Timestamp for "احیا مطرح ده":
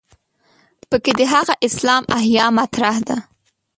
2.17-3.17